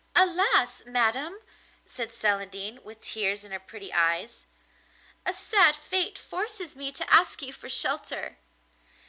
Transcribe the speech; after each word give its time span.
'Alas! 0.15 0.81
madam,' 0.87 1.41
said 1.85 2.11
Celandine, 2.11 2.79
with 2.83 3.01
tears 3.01 3.43
in 3.43 3.51
her 3.51 3.59
pretty 3.59 3.93
eyes, 3.93 4.47
'a 5.27 5.33
sad 5.33 5.75
fate 5.75 6.17
forces 6.17 6.75
me 6.75 6.91
to 6.91 7.07
ask 7.13 7.43
you 7.43 7.53
for 7.53 7.69
shelter. 7.69 8.39